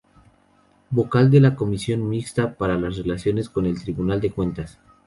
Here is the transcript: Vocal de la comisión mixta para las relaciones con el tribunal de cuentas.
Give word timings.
Vocal 0.89 1.29
de 1.29 1.39
la 1.39 1.55
comisión 1.55 2.09
mixta 2.09 2.55
para 2.55 2.75
las 2.75 2.97
relaciones 2.97 3.49
con 3.51 3.67
el 3.67 3.79
tribunal 3.79 4.19
de 4.19 4.31
cuentas. 4.31 4.79